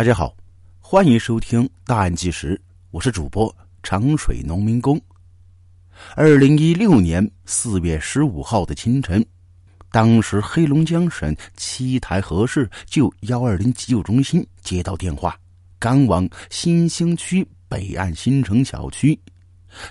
[0.00, 0.34] 大家好，
[0.78, 2.56] 欢迎收听《大案纪实》，
[2.90, 4.98] 我是主播长水农民工。
[6.16, 9.22] 二零一六年四月十五号的清晨，
[9.92, 15.38] 当时黑龙江省七台河市就幺二零急救中心接到电话，
[15.78, 19.20] 赶往新兴区北岸新城小区。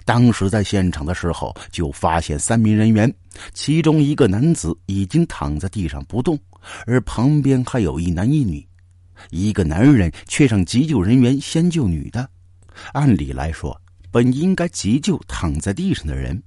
[0.06, 3.14] 当时在现场的时候，就发现三名人员，
[3.54, 6.36] 其中一个男子已经躺在地上不动，
[6.88, 8.68] 而旁边还有一男一女。
[9.30, 12.30] 一个男人却让急救人员先救女的，
[12.94, 13.80] 按理来说
[14.12, 16.42] 本应该急救躺在地上的人，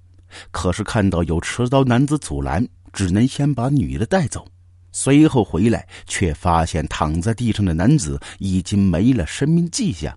[0.50, 4.46] 可是看到有持刀男子阻拦，只能先把女的带走。
[4.90, 10.16] 随后回来，却发现躺在地上的男子已经没了生命迹象。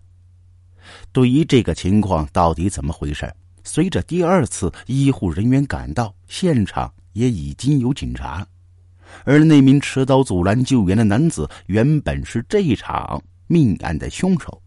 [1.12, 3.34] 对于这个情况到底怎么回事？
[3.64, 8.46] 随着第二次医护人员赶到现场，也已经有警察。
[9.24, 14.62] 而那名持刀阻拦救援的男子，原本是这一场命案的凶手。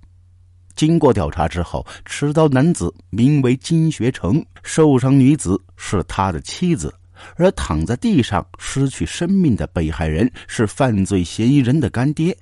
[0.75, 6.95] 经过调查之后，持刀男子名为金学成，受伤女子是他的妻子，
[7.35, 12.37] 而躺在地上失去生命的被害人是犯罪嫌疑人的干爹。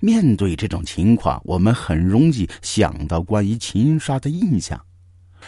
[0.00, 4.78] 面对这种情况，我们很容易想到关于情杀的印象。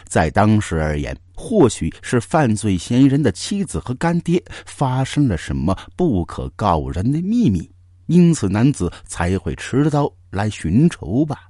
[0.07, 7.71] 在当时而言，或许是犯罪嫌疑人的妻子和干爹发生了什么不可告人的秘密，
[8.07, 11.49] 因此男子才会持刀来寻仇吧。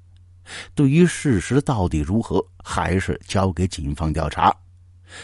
[0.74, 4.54] 对于事实到底如何，还是交给警方调查。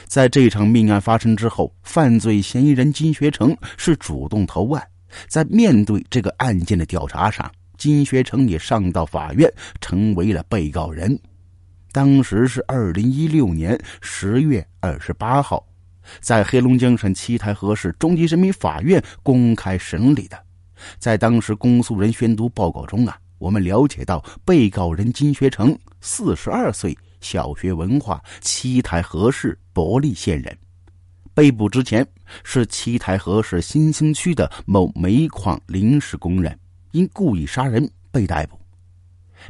[0.06, 4.82] 在这场命案发生之后，犯罪嫌疑人金学成是主动投案，
[5.28, 11.18] 在面对这个案件的调查上，金学成也上到法院，成为了被告人。
[11.94, 15.64] 当时是二零一六年十月二十八号，
[16.20, 20.36] 在黑龙江省七台河市中级人民法院公开审理的。
[20.98, 30.58] 在当时公诉人宣读报告中啊，我们了解到被告人金学成四十二岁，小学文化，七台河市勃利县人。
[31.32, 32.04] 被捕之前
[32.42, 36.58] 是七台河市新兴区的某煤矿临时工人，
[36.90, 38.58] 因故意杀人被逮捕。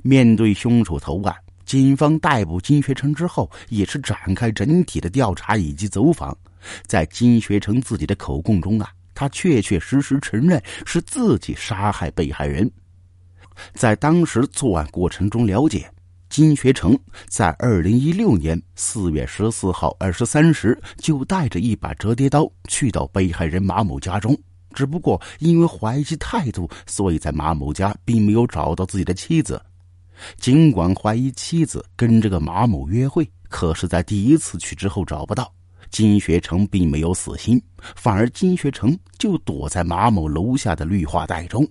[0.02, 1.34] 面对凶手投案。
[1.64, 6.36] 警方逮捕金学成之后，也是展开整体的调查以及走访。
[6.86, 12.70] 在金学成自己的口供中啊，他确确实实承认是自己杀害被害人。
[13.74, 15.88] 在当时作案过程中了解，
[16.28, 16.98] 金学成
[17.28, 24.36] 在二零一六年四月十四号二十三时就带着一把折叠刀去到被害人马某家中，
[24.72, 29.60] 只不过因为怀疑态度，所以在马某家并没有找到自己的妻子。
[30.38, 35.52] 尽管怀疑妻子跟这个马某约会，可是，在第一次去之后找不到
[35.90, 37.62] 金学成，并没有死心，
[37.94, 41.66] 反而金学成就躲在马某楼下的绿化带中。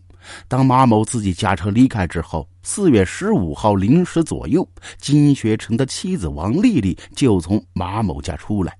[0.47, 4.65] 当马某自己驾车离开之后，四月十五号零时左右，
[4.97, 8.73] 金学成的妻子王丽丽就从马某家出来，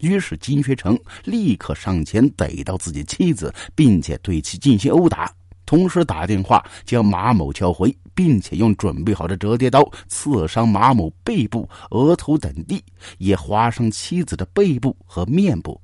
[0.00, 5.32] 于是金学成立刻上前逮到自己妻子，并且对其进行殴打。
[5.68, 12.82] 同时打电话将马某叫回，并且用准备好的折叠刀刺伤马某背部、额头等地，
[13.18, 15.78] 也划伤妻子的背部和面部。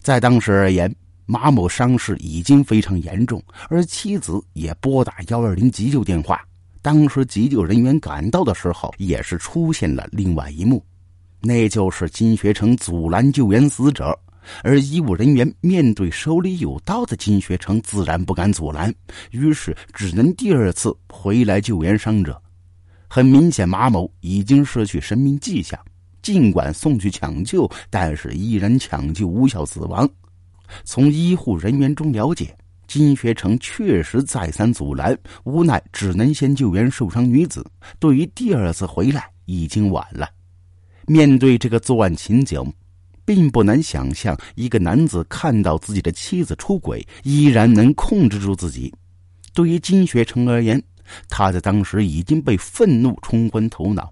[0.00, 0.94] 在当时而言，
[1.26, 6.40] 马某伤势已经非常严重，而妻子也拨打幺二零急救电话。
[6.80, 10.80] 当时急救人员赶到的时候，也是出现了另外一幕，
[11.40, 14.16] 那就是金学成阻拦救援死者。
[14.62, 18.94] 而医务人员面对手里有刀的金学成，自然不敢阻拦，
[19.30, 22.40] 于是只能第二次回来救援伤者。
[23.08, 25.78] 很明显，马某已经失去生命迹象，
[26.22, 30.08] 尽管送去抢救，但是依然抢救无效死亡。
[30.84, 32.56] 从医护人员中了解，
[32.86, 37.64] 金学成确实再三阻拦，无奈只能先救援受伤女子。
[37.98, 40.28] 对于第二次回来，已经晚了。
[41.06, 42.60] 面对这个作案情景。
[43.28, 48.90] 并不难想象，一个男子看到自己的妻子出轨，依然能控制住自己。
[49.52, 50.82] 对于金学成而言，
[51.28, 54.10] 他在当时已经被愤怒冲昏头脑。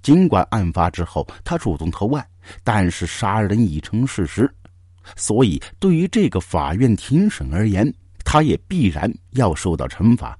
[0.00, 2.26] 尽管案发之后他主动投案，
[2.64, 4.50] 但是杀人已成事实，
[5.16, 7.92] 所以对于这个法院庭审而言，
[8.24, 10.34] 他也必然要受到惩罚。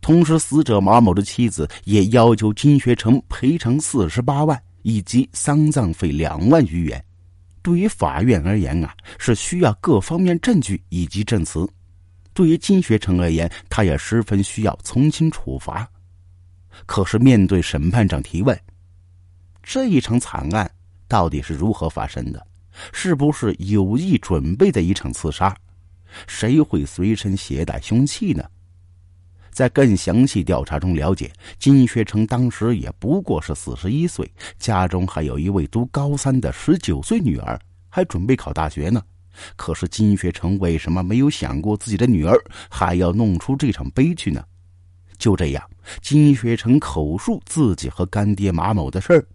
[0.00, 7.00] 同时，死者马某的妻子也要求金学成赔偿四十八万以及丧葬费两万余元。
[7.62, 11.66] 对于法院而言啊，是需要各方面证据以及证词；
[12.32, 15.88] 对于金学成而言，他也十分需要从轻处罚。
[16.86, 18.58] 可是面对审判长提问，
[19.62, 20.70] 这一场惨案
[21.06, 22.46] 到底是如何发生的？
[22.92, 25.54] 是不是有意准备的一场刺杀？
[26.26, 28.42] 谁会随身携带凶器呢？
[29.50, 37.58] 在更详细调查中了解，金学成当时也不过是四十一岁，家中还有一位读高三的十九岁女儿，
[37.88, 39.02] 还准备考大学呢。
[39.56, 42.36] 可是金学成为什么没有想过自己的女儿
[42.68, 44.44] 还要弄出这场悲剧呢？
[45.18, 45.70] 就这样，
[46.00, 49.26] 金学成口述自己和干爹马某的事儿。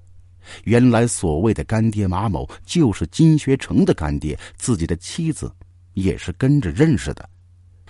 [0.64, 5.52] 原来所谓的干爹马某就是金学成的干爹，自己的妻子
[5.94, 7.28] 也是跟着认识的。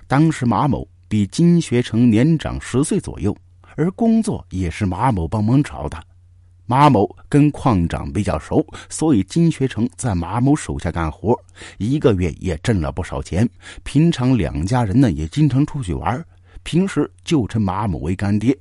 [0.07, 0.87] 当时马某。
[1.07, 3.35] 比金学成年长十岁左右，
[3.75, 6.01] 而工作也是马某帮忙找的。
[6.65, 11.39] 马某跟矿长比较熟，所以金学成在马某手下干活，
[11.77, 13.47] 一个月也挣了不少钱。
[13.83, 16.25] 平常两家人呢也经常出去玩，
[16.63, 18.57] 平时就称马某为干爹，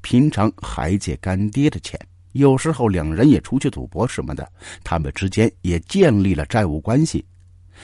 [0.00, 2.00] 平常还借干爹的钱。
[2.32, 4.50] 有时候两人也出去赌博什么的，
[4.82, 7.22] 他们之间也建立了债务关系。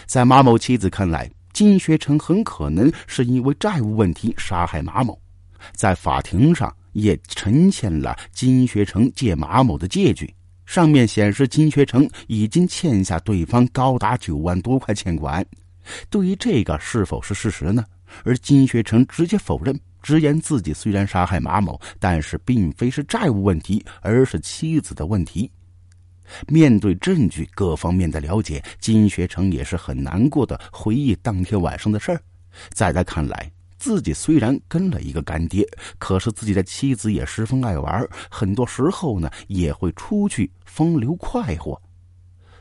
[0.07, 1.31] 在马某妻子看来。
[1.63, 5.17] 金学成很可能是因为债务问题杀害马某，
[5.77, 10.35] 在法庭上也呈现了金学成借马某的借据，
[10.67, 15.47] 上面显示金学成已经欠下对方高达九万多块欠款。
[16.11, 17.85] 对于这个是否是事实呢？
[18.25, 25.49] 而金学成直接否认，直言自己虽然杀害马某，但是并非是债务问题，而是妻子的问题。
[26.49, 32.21] 面对证据各方面的了解，金学成也是很难过的回忆当天晚上的事儿。
[32.73, 35.67] 在他看来，自己虽然跟了一个干爹，
[35.99, 41.81] 可是自己的妻子也十分爱玩，很多时候呢也会出去风流快活。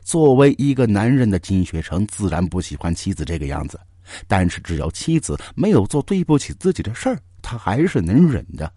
[0.02, 3.78] 作为一个男人的金学成自然不喜欢妻子这个样子，
[4.26, 8.72] 但是只要妻子没有做对不起自己的事儿，他还是能忍的。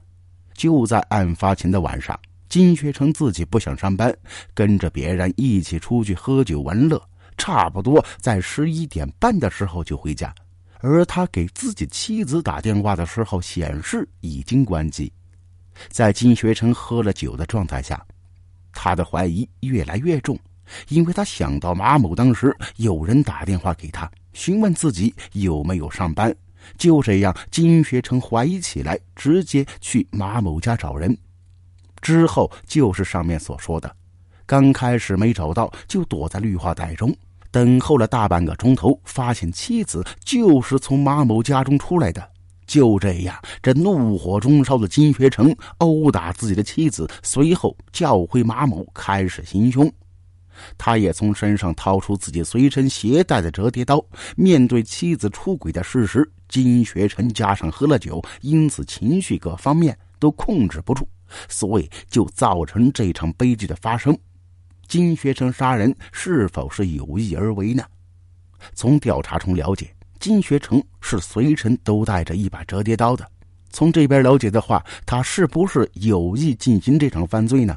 [0.53, 2.17] 就在案发前的晚上。
[2.55, 4.17] 金学成自己不想上班，
[4.53, 6.97] 跟着别人一起出去喝酒玩乐，
[7.37, 10.33] 差不多在十一点半的时候就回家。
[10.79, 15.11] 而他给自己妻子打电话的时候，显示已经关机。
[15.89, 18.01] 在金学成喝了酒的状态下，
[18.71, 20.39] 他的怀疑越来越重，
[20.87, 26.33] 因为他想到马某当时有人打电话给他，询问自己有没有上班。
[26.77, 31.13] 就这样，金学成怀疑起来，直接去马某家找人。
[32.05, 33.91] 之后就是上面所说的，
[34.45, 37.11] 刚开始没找到，就躲在绿化带中
[37.49, 42.29] 等候了大半个钟头，发现妻子就是从马某家中出来的。
[42.67, 49.91] 就这样，这怒火中烧的金学成殴打自己的妻子，随后叫回马某开始行凶。
[50.77, 53.99] 他也从身上掏出自己随身携带的折叠刀。
[54.37, 61.07] 面对妻子出轨的事实，金学成加上喝了酒，因此情绪各方面都控制不住。
[61.49, 64.15] 所以就造成这场悲剧的发生。
[64.87, 67.83] 金学成杀人是否是有意而为呢？
[68.75, 73.27] 从调查中了解，金学成是随身都带着一把折叠刀的。
[73.71, 77.75] 从这边了解的话，他是不是有意进行这场犯罪呢？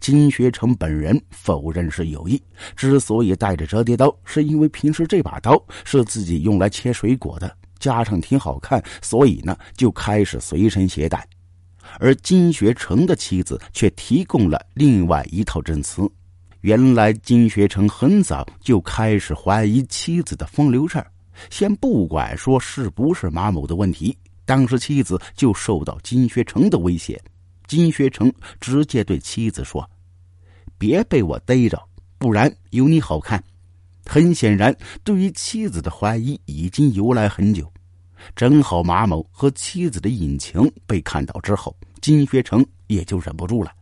[0.00, 2.42] 金学成本人否认是有意。
[2.76, 11.26] 之所以带着折叠刀，是因为平时这把刀是自己用来切水果的，加上挺好看，所以呢就开始随身携带。
[11.98, 16.02] 而金学成的妻子却提供了另外一套证词。
[16.60, 21.10] 原来金学成很早就开始怀疑妻子的风流事儿。
[21.50, 27.20] 先不管说是不是马某的问题，当时妻子就受到金学成的威胁。
[27.66, 29.88] 金学成直接对妻子说
[30.78, 31.82] ：“别被我逮着，
[32.18, 33.42] 不然有你好看。”
[34.04, 37.72] 很显然，对于妻子的怀疑已经由来很久。
[38.34, 43.72] 正好马某和妻子的隐情被看到之后，金学成也就忍不住了。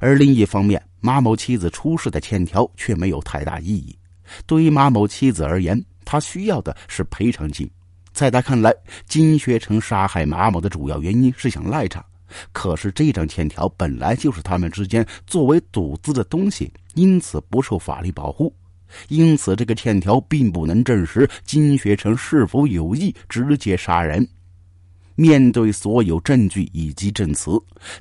[0.00, 3.98] 而另一方面，马某妻子出示的欠条却没有太大意义。
[4.46, 7.68] 对于马某妻子而言，他需要的是赔偿金。
[8.12, 8.72] 在他看来，
[9.08, 12.04] 金学成杀害马某的主要原因是想赖账。
[12.52, 18.54] 可是这张欠条本来就是他们之间作为赌资的东西，因此不受法律保护。
[19.08, 24.26] 因此，这个欠条并不能证实金学成是否有意直接杀人。
[25.16, 27.52] 面对所有证据以及证词，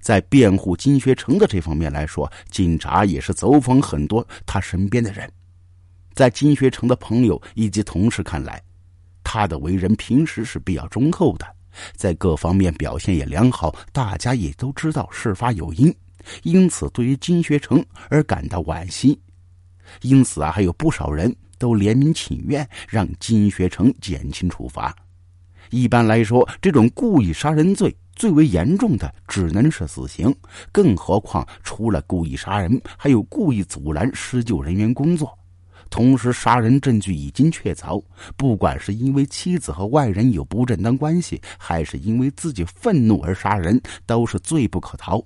[0.02, 5.32] 在辩护金学成的这方面来说，警察也是走访很多他身边的人。
[6.16, 8.60] 在金学成的朋友以及同事看来，
[9.24, 11.46] 他的为人平时是比较忠厚的，
[11.96, 15.94] 在各方面表现也良好，大家也都知道事发有因，
[16.42, 19.20] 因此对于金学成而感到惋惜。
[20.02, 24.96] 因此啊，还有不少人都联名请愿，让金学成减轻处罚。
[25.70, 30.36] 一般来说，这种故意杀人罪最为严重的只能是死刑，
[30.72, 35.36] 更何况除了故意杀人，还有故意阻拦施救人员工作。
[35.90, 38.04] 同时杀人证据已经确凿，
[38.36, 45.24] 不管是因为妻子和外人有不正当关系，还是因为自己愤怒而杀人，都是罪不可逃。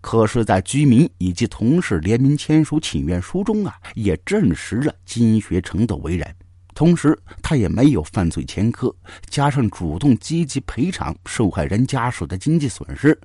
[0.00, 6.36] 可是，在居民以及同事联名签署请愿书中啊，也证实了金学成的为人。
[6.74, 8.94] 同时，他也没有犯罪前科，
[9.28, 13.18] 加上主动积极赔偿受害人家属的经济损失，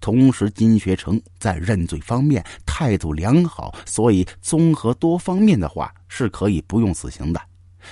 [0.00, 7.40] 同时金学成在认罪方面态度良好，所以综合多方面的话，是可以不用死刑的。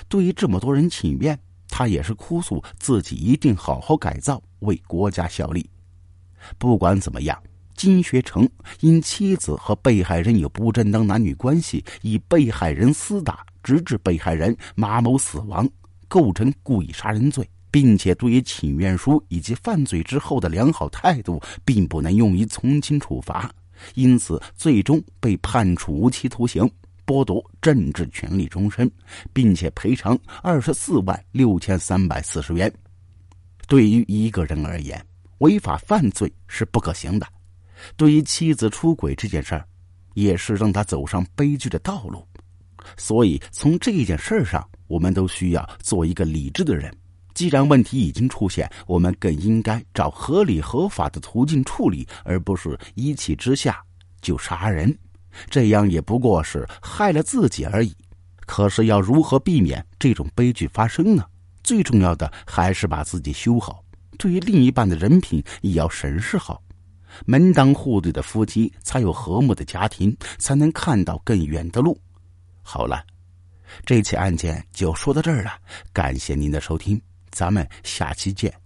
[0.09, 5.69] 对于这么多人请愿，他也是哭诉自己一定好好改造，为国家效力。
[6.57, 7.41] 不管怎么样。
[7.75, 8.47] 金学成
[8.79, 15.69] 因妻子和被害人有不正当男女关系，与被害人厮打，直至被害人马某死亡，
[16.07, 23.51] 构成故意杀人罪，并且对于请愿书以及犯罪之后的良好态度，并不能用于从轻处罚，
[23.95, 26.69] 因此最终被判处无期徒刑，
[27.05, 28.89] 剥夺政治权利终身，
[29.33, 32.71] 并且赔偿二十四万六千三百四十元。
[33.67, 35.03] 对于一个人而言，
[35.39, 37.27] 违法犯罪是不可行的。
[37.95, 39.65] 对于妻子出轨这件事儿，
[40.13, 42.25] 也是让他走上悲剧的道路。
[42.97, 46.93] 所以，从这件事上，我们都需要做一个理智的人。
[47.33, 53.81] 既然问题已经出现，我们更应该找合理合法的途径处理，而不是一气之下
[54.21, 54.95] 就杀人。
[55.49, 57.95] 这样也不过是害了自己而已。
[58.45, 61.25] 可是，要如何避免这种悲剧发生呢？
[61.63, 63.81] 最重要的还是把自己修好，
[64.19, 66.61] 对于另一半的人品也要审视好。
[67.25, 71.99] 门当户对的夫妻，才有和睦的家庭，才能看到更远的路。
[72.61, 73.03] 好了，
[73.85, 75.51] 这起案件就说到这儿了，
[75.91, 77.01] 感谢您的收听，
[77.31, 78.62] 咱们下期见。